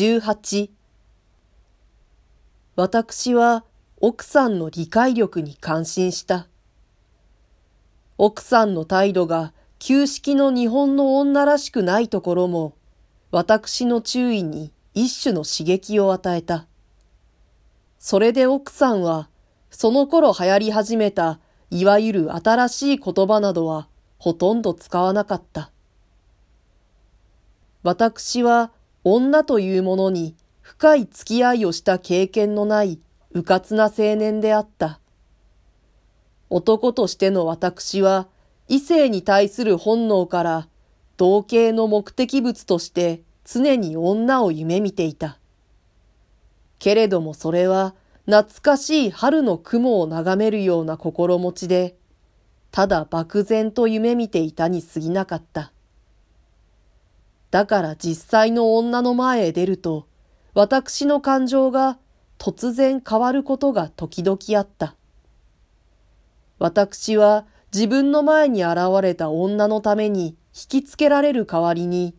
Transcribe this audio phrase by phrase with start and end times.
[0.00, 0.70] 18
[2.74, 3.66] 私は
[3.98, 6.46] 奥さんの理解力に感心した。
[8.16, 12.72] 奥さんの態度が旧式の日本の女らしくないところも、
[13.30, 16.66] 私の注意に一種の刺激を与えた。
[17.98, 19.28] それで奥さんは、
[19.70, 23.86] その頃流行り始めた、いわゆる新しい言葉などは、
[24.16, 25.70] ほとんど使わなかった。
[27.82, 28.72] 私は、
[29.04, 33.00] 女というものに深い付き合いをした経験のない
[33.32, 35.00] うかつな青年であった。
[36.48, 38.28] 男としての私は
[38.68, 40.68] 異性に対する本能から
[41.16, 45.38] 同型の目的物として常に女を夢見ていた。
[46.78, 47.94] けれどもそれは
[48.26, 51.96] 懐かしい春の雲を眺めるような心持ちで、
[52.70, 55.72] ただ漠然と夢見ていたに過ぎなかった。
[57.50, 60.06] だから実際の女の前へ出ると、
[60.54, 61.98] 私の感情が
[62.38, 64.96] 突然変わることが時々あった。
[66.58, 72.14] 私は自分の前に現れた女のために引きつけられる代わりに、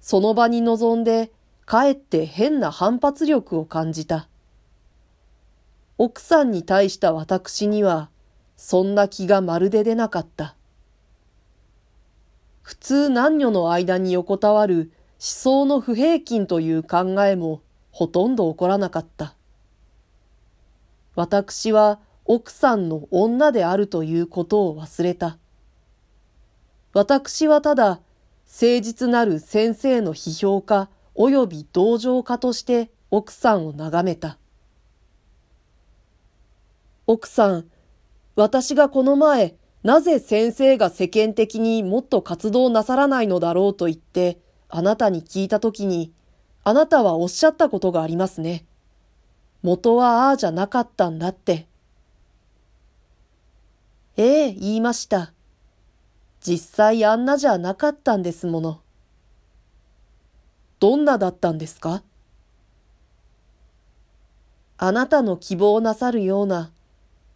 [0.00, 1.32] その場に臨んで
[1.64, 4.28] かえって変な反発力を感じた。
[5.98, 8.10] 奥さんに対した私には、
[8.56, 10.56] そんな気がまるで出なかった。
[12.62, 17.60] 普通男女の間に横たわる思想の不平均という考えも
[17.90, 19.34] ほとんど起こらなかった。
[21.14, 25.38] 私は奥さんの女であるということを忘れた。
[26.92, 28.00] 私はただ
[28.46, 34.38] 誠実なる先生の批評家及び同情家として奥さんを眺めた。
[37.06, 37.66] 奥さん、
[38.36, 46.12] 私がこの前なぜ先生が世間的にもっと活動なさらないのだろうと言って、あなたに聞いたときに、
[46.64, 48.64] あなたはおっしゃったことがありますね。
[49.62, 51.66] 元はああじゃなかったんだって。
[54.16, 55.32] ええ、言いました。
[56.40, 58.80] 実際あんなじゃなかったんですもの。
[60.78, 62.02] どんなだったんですか？
[64.78, 66.72] あなたの希望なさるような、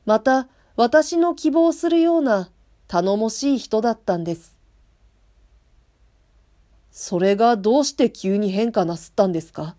[0.04, 2.50] また私の希望するような
[2.87, 4.59] 頼もしい人だったんです。
[6.91, 9.75] それがどうして急に変化なすったんですか？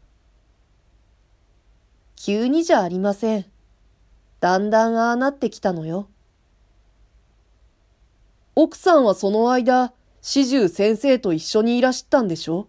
[2.15, 3.45] 急にじゃありません。
[4.39, 6.07] だんだんああなってきたのよ。
[8.55, 12.67] 奥さんはその間、始終先生と一緒にいらしたんでしょ？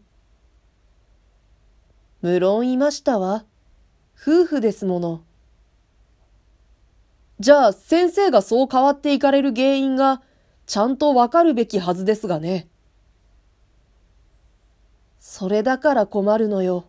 [2.21, 3.45] 無論いましたわ。
[4.21, 5.23] 夫婦ですもの。
[7.41, 10.23] じゃあ先生がそう変わっていかれる原因が
[10.67, 12.69] ちゃんとわかるべきはずですがね。
[15.21, 16.87] それだから困るのよ。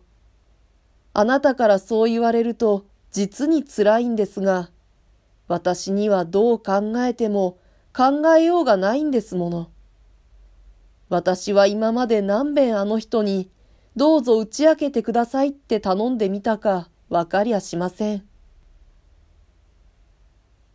[1.12, 4.70] あなたからそう言われると実に辛いんですが、
[5.46, 7.58] 私にはどう考えても
[7.96, 9.70] 考えようがないんですもの。
[11.08, 13.50] 私は今まで何遍あの人に
[13.96, 18.29] どうぞ打ち明けてくださいって頼んでみたかわかりゃしません。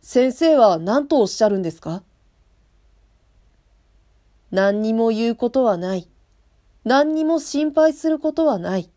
[0.08, 2.04] 先生は何とおっしゃるんですか？
[4.52, 6.08] 何にも言うことはない。
[6.84, 8.88] 何にも心配することはない。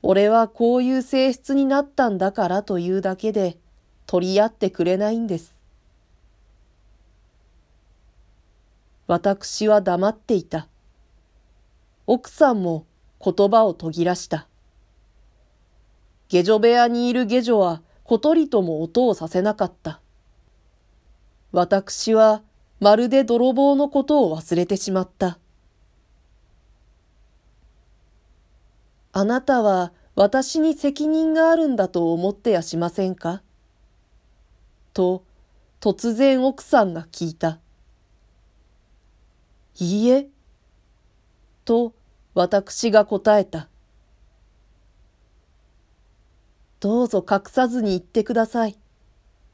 [0.00, 3.58] 俺はこういう性質になったんだからというだけで
[4.06, 5.54] 取り合ってくれないんです。
[9.08, 10.68] 私は黙っていた。
[12.06, 12.86] 奥さんも
[13.22, 14.48] 言葉を途切らした。
[16.28, 20.00] 下女部屋にいる下女は小鳥とも音をさせなかった。
[21.52, 22.40] 私は
[22.80, 25.38] まるで泥棒のことを忘れてしまった。
[29.12, 33.42] あなたは私に責任があるんだと思ってやしませんか？
[34.94, 35.22] と、
[35.78, 37.58] 突然奥さんが聞いた。
[39.78, 40.28] いいえ。
[41.66, 41.92] と、
[42.32, 43.68] 私が答えた。
[46.80, 48.78] どうぞ隠さずに言ってください。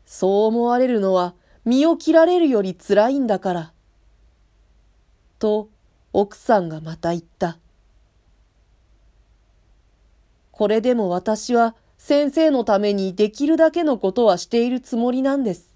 [0.04, 1.34] そう思われるのは
[1.64, 3.72] 身を切られるより辛いんだから。
[5.38, 5.68] と
[6.12, 7.58] 奥さんがまた言った。
[10.52, 15.74] これでも私は先生のためにできるだけのことはしているつもりなんです。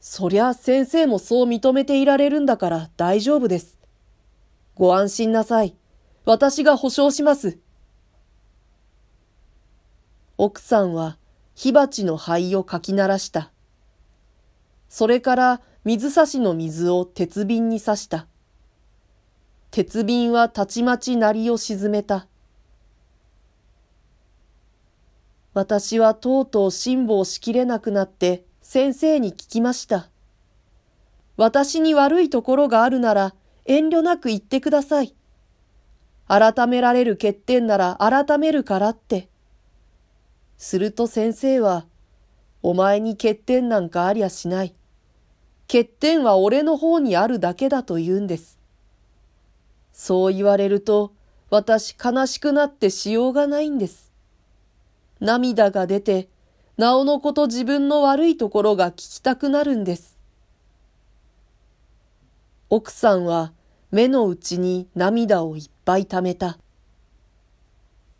[0.00, 3.78] そりゃ先生もそう認めていられるんだから大丈夫です。
[4.74, 5.76] ご安心なさい。
[6.24, 7.58] 私が保証します。
[10.44, 11.18] 奥さんは
[11.54, 13.52] 火鉢の灰をかき鳴らした。
[14.88, 18.26] それから水差しの水を鉄瓶に刺した。
[19.70, 22.26] 鉄瓶はたちまち鳴りを沈めた。
[25.54, 30.10] 私はとうとう辛抱しきれなくなって先生に聞きました。
[31.36, 35.14] 私に悪いところがあるなら遠慮なく言ってください。
[36.26, 39.28] 改められる欠点なら改めるからって。
[40.56, 41.86] すると先生は、
[42.62, 44.74] お前に欠点なんかありゃしない。
[45.66, 48.58] 欠点は俺の方にあるだけだと言うんです。
[49.92, 51.12] そう言われると、
[51.50, 54.12] 私悲しくなってしようがないんです。
[55.20, 56.28] 涙が出て、
[56.76, 60.18] なおのこと自分の悪いところが聞きたくなるんです。
[62.70, 63.52] 奥さんは
[63.90, 66.58] 目の内に涙をいっぱい溜めた。